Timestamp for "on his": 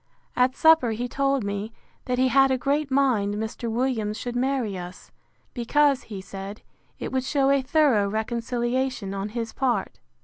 9.13-9.53